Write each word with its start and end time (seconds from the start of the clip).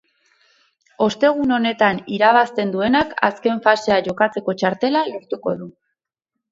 Ostegun 1.07 1.53
honetan 1.59 2.01
irabazten 2.17 2.73
duenak 2.77 3.15
azken 3.31 3.63
fasea 3.69 4.01
jokatzeko 4.09 4.59
txartela 4.63 5.07
lortuko 5.15 5.59
du. 5.63 5.75